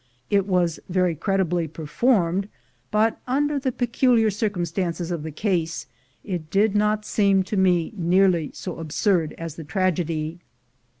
It 0.31 0.47
was 0.47 0.79
very 0.89 1.13
creditably 1.13 1.67
performed, 1.67 2.49
but, 2.89 3.19
under 3.27 3.59
the 3.59 3.71
peculiar 3.71 4.31
circumstances 4.31 5.11
of 5.11 5.21
the 5.21 5.29
case, 5.29 5.85
it 6.23 6.49
did 6.49 6.73
not 6.75 7.05
sound 7.05 7.45
to 7.45 7.55
me 7.55 7.93
nearly 7.95 8.49
so 8.51 8.77
absurd 8.79 9.33
as 9.33 9.57
the 9.57 9.63
tragedy. 9.63 10.39